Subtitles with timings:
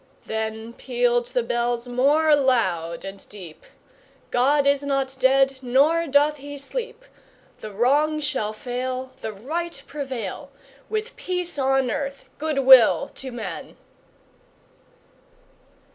[0.25, 3.65] Then pealed the bells more loud and deep:
[4.31, 7.05] "God is not dead; nor doth he sleep!
[7.59, 10.49] The Wrong shall fail, The Right prevail,
[10.89, 13.77] With peace on earth, good will to men!"